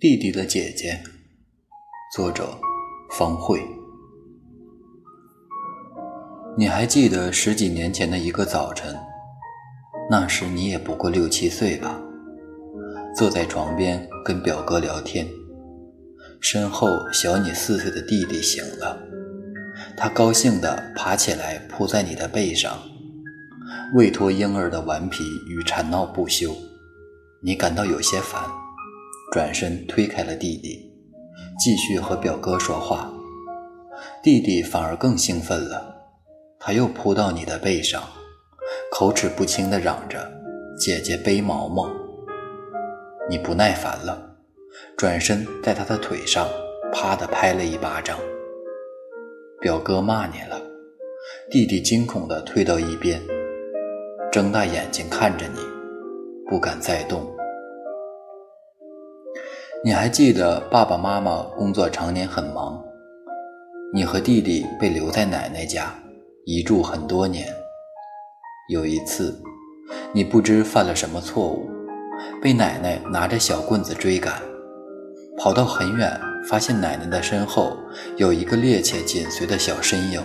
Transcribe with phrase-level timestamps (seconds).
[0.00, 1.02] 弟弟的姐姐，
[2.14, 2.56] 作者
[3.10, 3.60] 方慧。
[6.56, 8.96] 你还记得十几年前的一个早晨？
[10.08, 12.00] 那时你也不过六七岁吧，
[13.12, 15.26] 坐在床边跟表哥聊天，
[16.40, 18.96] 身后小你四岁的弟弟醒了，
[19.96, 22.78] 他高兴地爬起来扑在你的背上，
[23.96, 26.54] 未脱婴儿的顽皮与缠闹不休，
[27.42, 28.40] 你感到有些烦。
[29.30, 30.90] 转身推开了弟弟，
[31.58, 33.12] 继续和表哥说话。
[34.22, 35.94] 弟弟反而更兴奋了，
[36.58, 38.02] 他又扑到你的背上，
[38.90, 40.30] 口齿不清地嚷着
[40.80, 41.90] ：“姐姐背毛毛。”
[43.28, 44.36] 你不耐烦了，
[44.96, 46.48] 转身在他的腿上
[46.90, 48.18] 啪地拍了一巴掌。
[49.60, 50.58] 表哥骂你了，
[51.50, 53.20] 弟弟惊恐地退到一边，
[54.32, 55.58] 睁大眼睛看着你，
[56.48, 57.37] 不敢再动。
[59.84, 62.82] 你还记得爸爸妈妈工作常年很忙，
[63.94, 65.94] 你和弟弟被留在奶奶家，
[66.44, 67.46] 一住很多年。
[68.70, 69.40] 有一次，
[70.12, 71.70] 你不知犯了什么错误，
[72.42, 74.42] 被奶奶拿着小棍子追赶，
[75.38, 77.76] 跑到很远，发现奶奶的身后
[78.16, 80.20] 有一个趔趄紧随的小身影。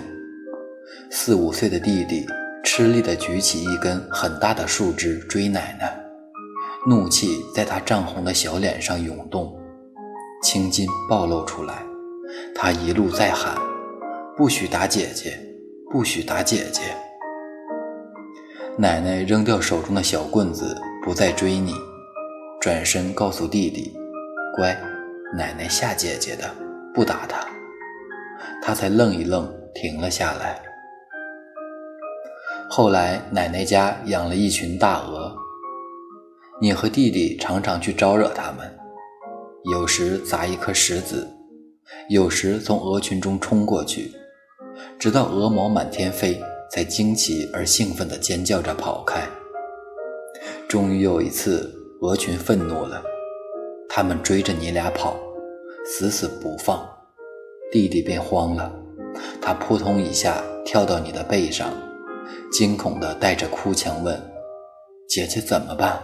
[1.11, 2.25] 四五岁的弟弟
[2.63, 6.02] 吃力地举起一根很大的树枝追奶奶。
[6.85, 9.57] 怒气在他涨红的小脸上涌动，
[10.41, 11.81] 青筋暴露出来。
[12.53, 13.55] 他一路在喊
[14.35, 15.39] ：“不许打姐姐，
[15.89, 16.81] 不许打姐姐！”
[18.77, 20.75] 奶奶扔掉手中的小棍子，
[21.05, 21.73] 不再追你，
[22.59, 23.93] 转身告诉弟弟
[24.57, 24.77] ：“乖，
[25.37, 26.53] 奶奶吓姐姐的，
[26.93, 27.47] 不打她。”
[28.61, 30.61] 他才愣一愣，停了下来。
[32.69, 35.33] 后来，奶奶家养了一群大鹅。
[36.61, 38.71] 你和弟弟常常去招惹他们，
[39.71, 41.27] 有时砸一颗石子，
[42.09, 44.11] 有时从鹅群中冲过去，
[44.99, 46.39] 直到鹅毛满天飞，
[46.71, 49.27] 才惊奇而兴奋地尖叫着跑开。
[50.69, 53.03] 终于有一次，鹅群愤怒了，
[53.89, 55.17] 他们追着你俩跑，
[55.85, 56.87] 死死不放，
[57.71, 58.71] 弟弟便慌了，
[59.41, 61.73] 他扑通一下跳到你的背上，
[62.51, 64.21] 惊恐地带着哭腔问
[65.09, 66.01] ：“姐姐怎么办？”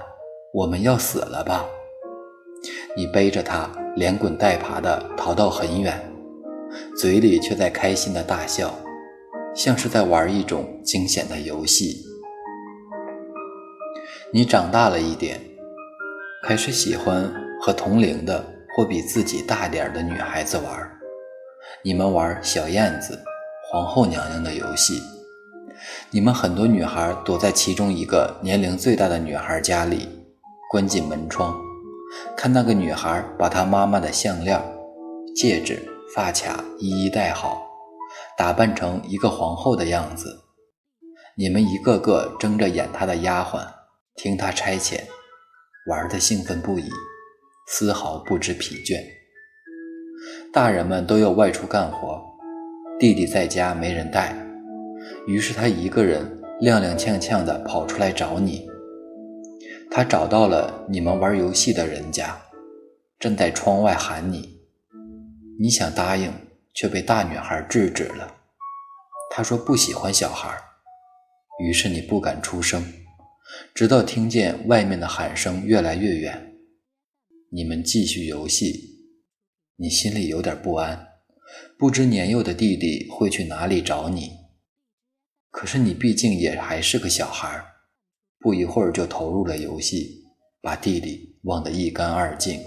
[0.51, 1.63] 我们要死了吧？
[2.97, 6.11] 你背着他连滚带爬地逃到很远，
[6.97, 8.73] 嘴里却在开心的大笑，
[9.53, 12.03] 像是在玩一种惊险的游戏。
[14.33, 15.39] 你长大了一点，
[16.43, 17.31] 开始喜欢
[17.61, 18.43] 和同龄的
[18.75, 20.91] 或比自己大点的女孩子玩。
[21.83, 23.19] 你们玩小燕子、
[23.69, 24.99] 皇后娘娘的游戏。
[26.09, 30.09] 你们很多女孩躲在其中一个年龄最大的女孩家里。
[30.69, 31.59] 关紧门窗，
[32.37, 34.61] 看那个女孩把她妈妈的项链、
[35.35, 35.81] 戒指、
[36.13, 37.59] 发卡一一戴好，
[38.37, 40.27] 打扮成一个皇后的样子。
[41.35, 43.65] 你们一个个睁着眼她的丫鬟，
[44.17, 44.99] 听她差遣，
[45.89, 46.87] 玩得兴奋不已，
[47.69, 49.03] 丝毫不知疲倦。
[50.53, 52.21] 大人们都要外出干活，
[52.99, 54.35] 弟弟在家没人带，
[55.25, 58.68] 于是他一个人踉踉跄跄地跑出来找你。
[59.91, 62.39] 他找到了你们玩游戏的人家，
[63.17, 64.59] 正在窗外喊你。
[65.59, 66.31] 你想答应，
[66.73, 68.35] 却被大女孩制止了。
[69.31, 70.55] 她说不喜欢小孩，
[71.59, 72.93] 于是你不敢出声，
[73.73, 76.53] 直到听见外面的喊声越来越远。
[77.51, 79.01] 你们继续游戏，
[79.75, 81.07] 你心里有点不安，
[81.77, 84.37] 不知年幼的弟弟会去哪里找你。
[85.49, 87.68] 可是你毕竟也还是个小孩。
[88.41, 90.25] 不一会儿就投入了游戏，
[90.61, 92.61] 把弟弟忘得一干二净。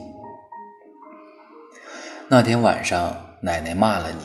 [2.29, 4.21] 那天晚上，奶奶骂了你，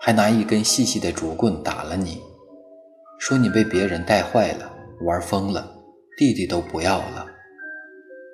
[0.00, 2.20] 还拿一根细细的竹棍打了你，
[3.18, 4.70] 说你被别人带坏了，
[5.06, 5.74] 玩疯了，
[6.18, 7.26] 弟弟都不要了。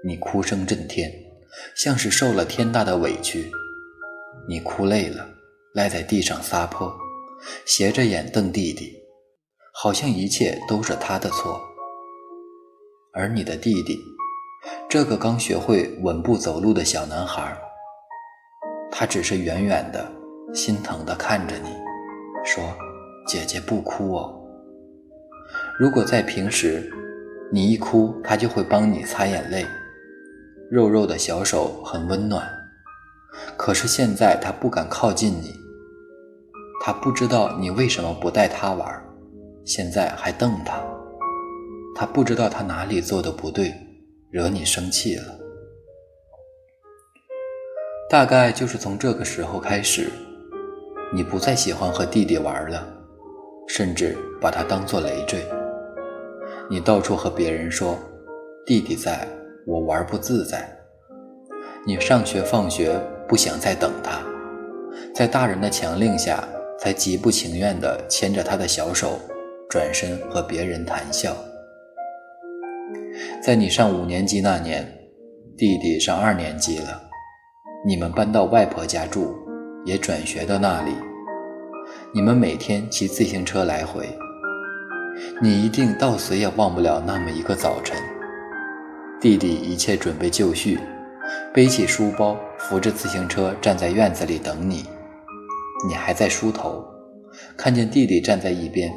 [0.04, 1.10] 你哭声震天，
[1.76, 3.50] 像是受了天大的委屈。
[4.48, 5.24] 你哭累了，
[5.74, 6.92] 赖在地上撒泼，
[7.64, 8.92] 斜着眼瞪弟弟，
[9.72, 11.60] 好像一切都是他的错。
[13.16, 14.04] 而你的弟弟，
[14.88, 17.56] 这个刚学会稳步走路的小男孩，
[18.90, 20.04] 他只是远远的、
[20.52, 21.68] 心疼的看着你，
[22.44, 22.64] 说
[23.24, 24.34] ：“姐姐不哭哦。”
[25.78, 26.90] 如果在平时，
[27.52, 29.64] 你一哭，他就会帮你擦眼泪，
[30.68, 32.44] 肉肉的小手很温暖。
[33.56, 35.54] 可是现在他不敢靠近你，
[36.84, 39.04] 他不知道你为什么不带他玩，
[39.64, 40.82] 现在还瞪他。
[41.94, 43.72] 他不知道他哪里做的不对，
[44.30, 45.38] 惹你生气了。
[48.10, 50.10] 大概就是从这个时候开始，
[51.12, 52.86] 你不再喜欢和弟弟玩了，
[53.68, 55.44] 甚至把他当作累赘。
[56.68, 57.98] 你到处和别人说
[58.66, 59.26] ：“弟弟在，
[59.66, 60.70] 我玩不自在。”
[61.86, 62.98] 你上学放学
[63.28, 64.20] 不想再等他，
[65.14, 66.42] 在大人的强令下，
[66.78, 69.18] 才极不情愿地牵着他的小手，
[69.68, 71.36] 转身和别人谈笑。
[73.42, 74.86] 在你上五年级那年，
[75.56, 77.02] 弟弟上二年级了。
[77.86, 79.34] 你们搬到外婆家住，
[79.84, 80.92] 也转学到那里。
[82.14, 84.08] 你们每天骑自行车来回。
[85.40, 87.96] 你一定到死也忘不了那么一个早晨，
[89.20, 90.78] 弟弟一切准备就绪，
[91.52, 94.84] 背起书包，扶着自行车站在院子里等你。
[95.86, 96.84] 你还在梳头，
[97.56, 98.92] 看见弟弟站在一边，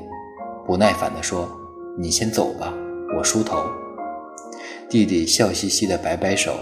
[0.65, 1.47] 不耐烦地说
[1.99, 2.73] ：“你先走吧，
[3.15, 3.57] 我梳头。”
[4.89, 6.57] 弟弟笑嘻嘻地摆摆手：“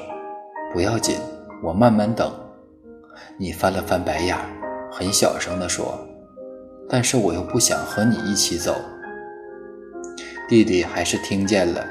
[0.73, 1.17] 不要紧。”
[1.63, 2.31] 我慢慢等，
[3.39, 4.37] 你翻了翻白眼，
[4.91, 5.97] 很小声地说
[6.87, 8.75] ：“但是我又不想和你一起走。”
[10.47, 11.83] 弟弟还是听见了，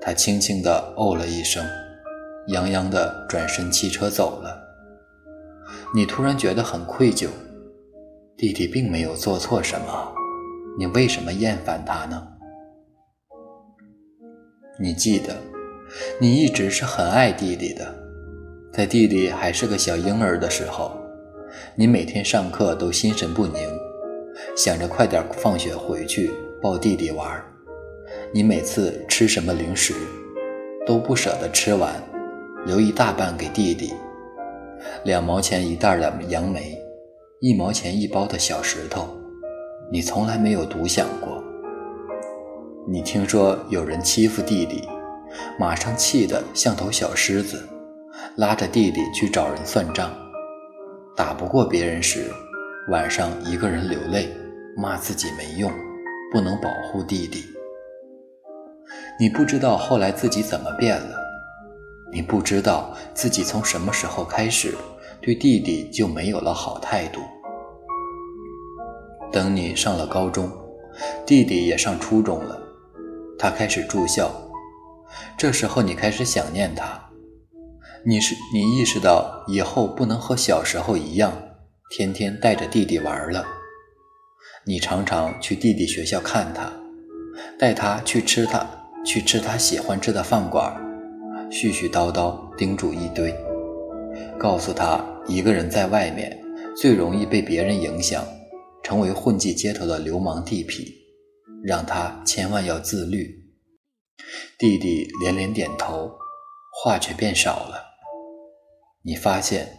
[0.00, 1.62] 他轻轻地哦了一声，
[2.46, 4.56] 洋洋地转身骑车走了。
[5.92, 7.28] 你突然觉得很愧疚，
[8.36, 10.14] 弟弟并没有做错什么，
[10.78, 12.26] 你为什么厌烦他呢？
[14.82, 15.36] 你记得，
[16.18, 17.94] 你一直是很爱弟弟的。
[18.72, 20.98] 在弟弟还是个小婴儿的时候，
[21.76, 23.68] 你每天上课都心神不宁，
[24.56, 26.30] 想着快点放学回去
[26.62, 27.44] 抱弟弟玩。
[28.32, 29.92] 你每次吃什么零食，
[30.86, 32.02] 都不舍得吃完，
[32.64, 33.92] 留一大半给弟弟。
[35.04, 36.80] 两毛钱一袋的杨梅，
[37.40, 39.06] 一毛钱一包的小石头，
[39.92, 41.39] 你从来没有独享过。
[42.86, 44.88] 你听说有人欺负弟弟，
[45.58, 47.62] 马上气得像头小狮子。
[48.36, 50.10] 拉着弟弟去找人算账，
[51.16, 52.30] 打不过别人时，
[52.88, 54.28] 晚上一个人流泪，
[54.76, 55.70] 骂自己没用，
[56.32, 57.44] 不能保护弟弟。
[59.18, 61.16] 你不知道后来自己怎么变了，
[62.12, 64.74] 你不知道自己从什么时候开始
[65.20, 67.20] 对弟弟就没有了好态度。
[69.30, 70.50] 等你上了高中，
[71.26, 72.60] 弟弟也上初中了，
[73.42, 74.30] 他开始住校，
[75.38, 77.08] 这时候你开始想念他。
[78.04, 81.32] 你是你意识到以后不能和小时候一样，
[81.90, 83.42] 天天带着弟弟玩了。
[84.66, 86.70] 你常常去弟弟学校看他，
[87.58, 88.68] 带他去吃他
[89.06, 90.76] 去吃他喜欢吃的饭馆，
[91.50, 93.34] 絮絮叨叨叮嘱一堆，
[94.38, 96.38] 告诉他一个人在外面
[96.76, 98.22] 最容易被别人影响，
[98.82, 100.86] 成为混迹街头的流氓地痞，
[101.62, 103.38] 让他千万要自律。
[104.58, 106.18] 弟弟连连点头，
[106.82, 107.84] 话却变少了。
[109.02, 109.78] 你发现，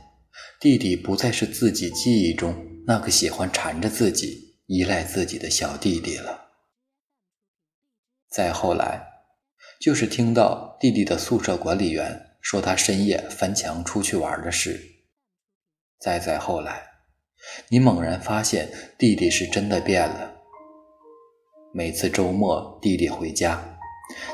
[0.59, 2.55] 弟弟不再是自己记忆中
[2.87, 6.49] 那个喜欢缠着自己、依赖自己的小弟弟了。
[8.29, 9.07] 再后来，
[9.79, 14.79] 就是听到弟弟的宿舍管理员说他深夜翻墙出去玩的事。
[15.99, 16.87] 再再后来，
[17.69, 20.30] 你猛然发现弟弟是真的变了。
[21.73, 23.57] 每次周末弟弟回家，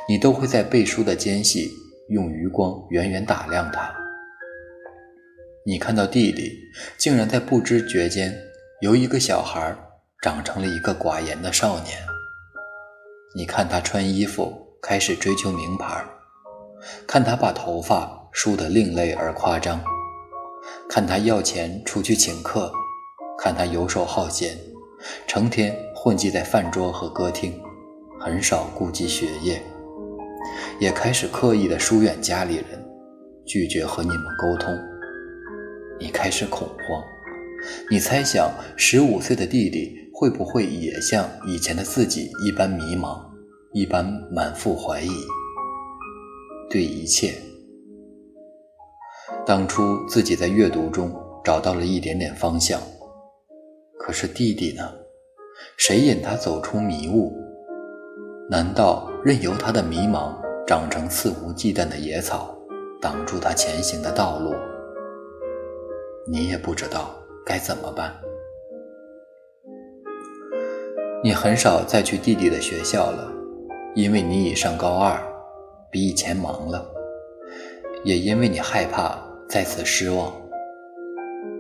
[0.10, 1.70] 你都会在背书的间隙
[2.10, 3.96] 用余光远远打量他。
[5.64, 6.52] 你看到弟弟
[6.98, 8.36] 竟然在不知觉间
[8.82, 9.78] 由一个小孩
[10.20, 12.00] 长成了一个寡言的少年。
[13.36, 14.52] 你看他穿衣服
[14.82, 16.04] 开始追求名牌，
[17.06, 19.80] 看他把头发梳得另类而夸张，
[20.90, 22.72] 看他要钱出去请客，
[23.38, 24.58] 看他游手好闲，
[25.28, 27.60] 成天混迹在饭桌和歌厅，
[28.20, 29.60] 很少顾及学业，
[30.80, 32.86] 也开始刻意的疏远家里人，
[33.48, 34.78] 拒绝和你们沟通。
[36.00, 37.04] 你开始恐慌，
[37.90, 43.20] 你猜想十五岁的弟弟会不会也像以前的自己一般迷茫，
[43.74, 45.10] 一般满腹怀疑，
[46.70, 47.34] 对一切。
[49.48, 51.12] 当初自己在阅读中
[51.44, 52.80] 找到了一点点方向，
[53.98, 54.84] 可是弟弟呢？
[55.78, 57.32] 谁引他走出迷雾？
[58.50, 62.58] 难道任由他的迷茫长成肆无忌惮的野草，
[63.00, 64.56] 挡住他前行的道路？
[66.28, 67.16] 你也不知道
[67.46, 68.12] 该怎么办。
[71.24, 73.32] 你很少再去弟弟的学校了，
[73.94, 75.16] 因为你已上高二，
[75.92, 76.84] 比以前忙了，
[78.04, 79.16] 也因为你害怕
[79.48, 80.34] 再次失望。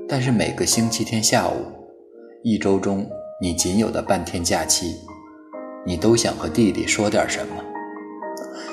[0.09, 1.53] 但是每个星期天下午，
[2.41, 3.07] 一周中
[3.39, 4.95] 你仅有的半天假期，
[5.85, 7.63] 你都想和弟弟说点什么。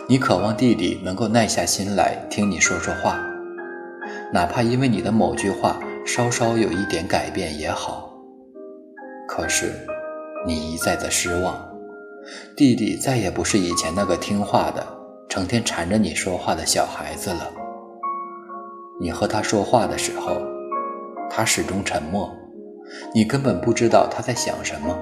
[0.09, 3.19] 你渴望弟弟能够耐下心来听你说说话。
[4.33, 8.11] 哪怕因为你的某句话稍稍有一点改变也好。
[9.29, 9.71] 可是，
[10.47, 11.63] 你一再的失望，
[12.57, 14.83] 弟弟再也不是以前那个听话的、
[15.29, 17.53] 成天缠着你说话的小孩子了。
[18.99, 20.41] 你和他说话的时候，
[21.29, 22.35] 他始终沉默，
[23.15, 24.97] 你根本不知道他在想什么。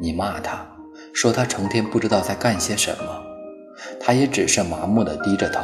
[0.00, 0.66] 你骂他，
[1.12, 3.22] 说他成天不知道在干些什么，
[4.00, 5.60] 他也只是麻木地低着头，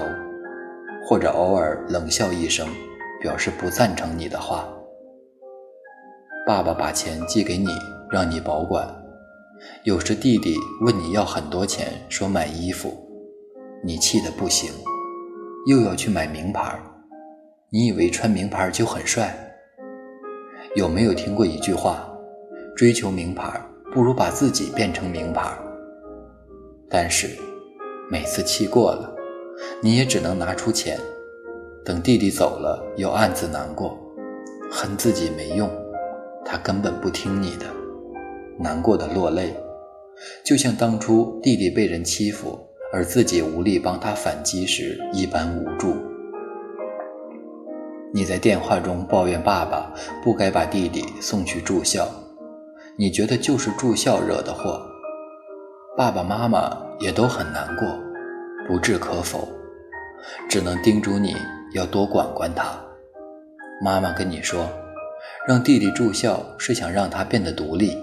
[1.07, 2.69] 或者偶尔冷笑一声，
[3.21, 4.69] 表示不赞成你的话。
[6.47, 7.67] 爸爸把钱寄给你，
[8.11, 8.89] 让你保管。
[9.83, 12.97] 有时弟弟问你要很多钱，说买衣服，
[13.83, 14.71] 你气得不行，
[15.67, 16.79] 又要去买名牌。
[17.71, 19.37] 你以为穿名牌就很帅？
[20.75, 22.09] 有没有听过一句话：
[22.77, 23.61] 追求名牌，
[23.93, 25.51] 不如把自己变成名牌？
[26.91, 27.29] 但是
[28.11, 29.15] 每次气过了，
[29.83, 30.99] 你也只能拿出钱，
[31.85, 33.99] 等弟弟走了，又暗自难过，
[34.71, 35.71] 恨自己没用。
[36.45, 37.67] 他根本不听你的，
[38.59, 39.55] 难过的落泪，
[40.45, 42.59] 就像当初弟弟被人欺负，
[42.93, 45.95] 而自己无力帮他反击时一般无助。
[48.13, 52.09] 你在电话中抱怨爸爸不该把弟弟送去住校，
[52.97, 54.81] 你觉得就是住校惹的祸，
[55.97, 57.87] 爸爸妈妈也都很难过，
[58.67, 59.49] 不置可否，
[60.49, 61.37] 只能叮嘱你
[61.75, 62.79] 要多管管他。
[63.83, 64.69] 妈妈跟你说。
[65.47, 67.97] 让弟弟住校是想让他变得独立，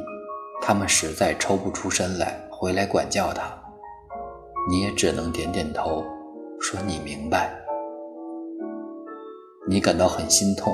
[0.61, 3.43] 他们实在抽不出身来回来管教他，
[4.69, 6.03] 你也只能点点头，
[6.59, 7.64] 说你明白。
[9.67, 10.73] 你感到很心痛，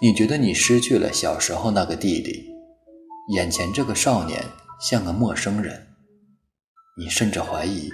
[0.00, 2.44] 你觉得你失去了小时候那个弟弟，
[3.34, 4.42] 眼前这个少年
[4.80, 5.86] 像个陌生人，
[6.96, 7.90] 你甚至怀疑，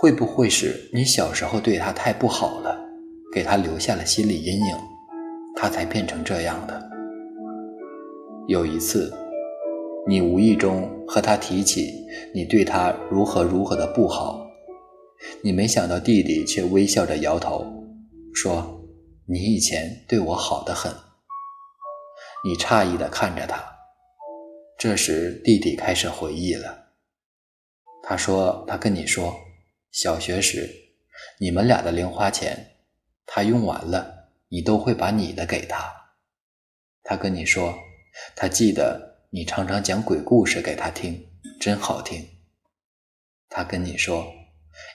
[0.00, 2.76] 会不会是你小时候对他太不好了，
[3.32, 4.76] 给他留下了心理阴影。
[5.56, 6.90] 他才变成这样的。
[8.48, 9.14] 有一次，
[10.08, 11.94] 你无意中和他提起
[12.34, 14.44] 你对他如何如何的不好，
[15.42, 17.64] 你没想到弟弟却微笑着摇头，
[18.34, 18.66] 说
[19.26, 20.92] ：“你以前对我好得很。”
[22.44, 23.64] 你诧异地看着他。
[24.78, 26.90] 这时，弟弟开始回忆了。
[28.02, 29.34] 他说：“他跟你说，
[29.90, 30.68] 小学时
[31.38, 32.76] 你们俩的零花钱，
[33.26, 34.12] 他用完了。”
[34.50, 35.92] 你都会把你的给他，
[37.02, 37.74] 他跟你说，
[38.36, 41.26] 他记得你常常讲鬼故事给他听，
[41.60, 42.24] 真好听。
[43.48, 44.24] 他跟你说，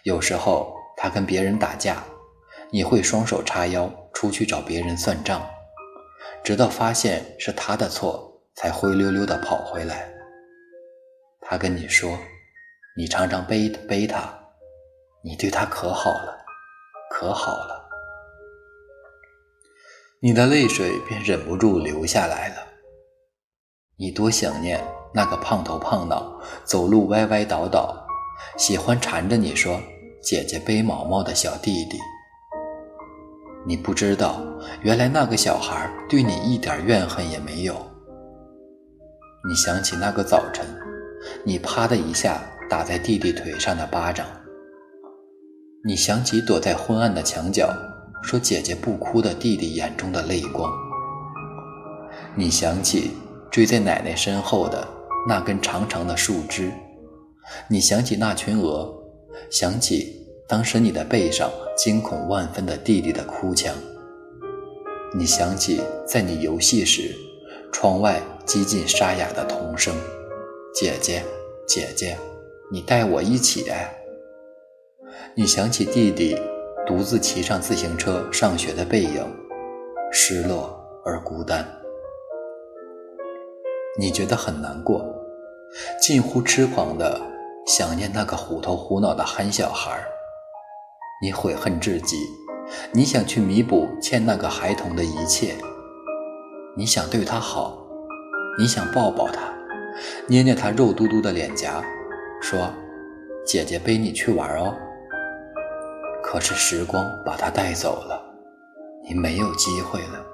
[0.04, 2.06] 有时候他跟别人打架，
[2.72, 5.48] 你会双手叉腰出去找别人算账，
[6.44, 10.12] 直到发现是他的错，才灰溜溜的跑回来。
[11.42, 12.18] 他跟你说，
[12.96, 14.32] 你常常背背他，
[15.24, 16.38] 你对他可好了，
[17.10, 17.90] 可好了。
[20.22, 22.68] 你的泪水便忍不住流下来了。
[23.98, 24.80] 你多想念
[25.14, 28.06] 那个胖头胖脑、走路歪歪倒倒、
[28.58, 29.82] 喜欢缠着你说
[30.22, 31.98] “姐姐背毛毛”的小弟弟。
[33.66, 34.42] 你不知道，
[34.82, 37.76] 原来那个小孩对你一点怨恨也没有。
[39.48, 40.66] 你想起那个早晨，
[41.44, 44.26] 你啪的一下打在弟弟腿上的巴掌。
[45.86, 47.70] 你想起躲在昏暗的墙角。
[48.22, 50.70] 说：“姐姐不哭的弟弟眼中的泪光。”
[52.36, 53.12] 你想起
[53.50, 54.86] 追在奶奶身后的
[55.26, 56.70] 那根长长的树枝，
[57.70, 58.94] 你想起那群鹅，
[59.50, 60.19] 想起
[60.50, 63.72] 当时你的背上惊恐万分的弟弟的哭腔。
[65.16, 67.16] 你想起在你游戏时，
[67.72, 69.96] 窗外几近沙哑的童声
[70.74, 71.24] ：“姐姐，
[71.68, 72.18] 姐姐，
[72.72, 73.72] 你带我一起。”
[75.36, 76.36] 你想起弟弟。
[76.88, 79.24] 独自骑上自行车上学的背影，
[80.12, 80.76] 失落
[81.06, 81.64] 而孤单。
[84.00, 85.06] 你觉得很难过，
[86.02, 87.22] 近乎痴狂的
[87.68, 90.04] 想念那个虎头虎脑的憨小孩儿。
[91.22, 92.16] 你悔恨至极，
[92.94, 95.54] 你想去弥补欠那个孩童的一切。
[96.78, 97.78] 你想对他好，
[98.58, 99.54] 你想抱抱他，
[100.28, 101.84] 捏捏他肉嘟嘟的脸颊，
[102.42, 102.72] 说
[103.46, 104.74] ：“姐姐背你去玩哦。”
[106.24, 108.24] 可是时光把他带走了，
[109.06, 110.26] 你没有机会了，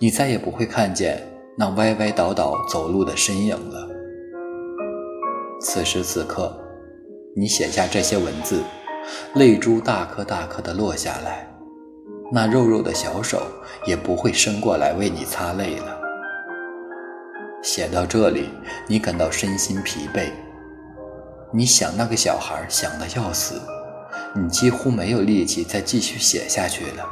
[0.00, 1.22] 你再也不会看见
[1.56, 3.88] 那歪歪倒倒走路的身影了。
[5.60, 6.58] 此时此刻，
[7.36, 8.60] 你写下这些文字，
[9.34, 11.48] 泪珠大颗大颗的落下来，
[12.30, 13.42] 那肉肉的小手
[13.86, 16.00] 也不会伸过来为你擦泪了。
[17.62, 18.50] 写到这里，
[18.86, 20.30] 你感到身心疲惫，
[21.52, 23.60] 你想那个小孩想的要死。
[24.34, 27.06] 你几乎没有力气再继续写下去了。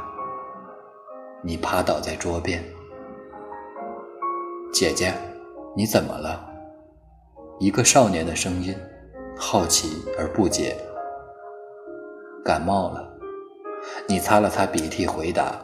[1.43, 2.63] 你趴倒在桌边。
[4.73, 5.13] 姐姐，
[5.75, 6.47] 你怎么了？
[7.59, 8.75] 一个少年的声音，
[9.37, 10.75] 好奇而不解。
[12.43, 13.07] 感冒了。
[14.07, 15.59] 你擦了擦鼻涕，回答。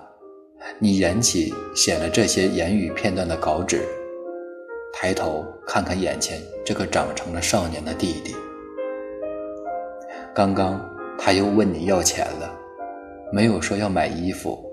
[0.79, 3.81] 你捡起写了这些言语片段的稿纸，
[4.91, 8.35] 抬头看看眼前这个长成了少年的弟弟。
[10.33, 10.83] 刚刚
[11.17, 12.51] 他又问你要钱了，
[13.31, 14.63] 没有说要买衣服。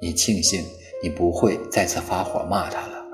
[0.00, 0.64] 你庆幸
[1.02, 3.04] 你不会再次发火骂他了。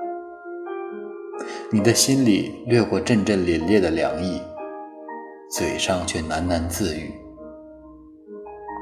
[1.71, 4.41] 你的心里掠过阵阵凛冽的凉意，
[5.51, 7.11] 嘴上却喃喃自语：“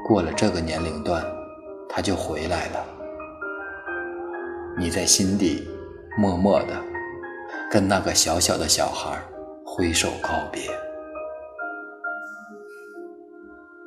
[0.06, 1.24] 过了这个年龄段，
[1.88, 2.84] 他就回来了。”
[4.76, 5.66] 你在心底
[6.18, 6.74] 默默的
[7.70, 9.18] 跟那个小小的小孩
[9.64, 10.62] 挥手告别。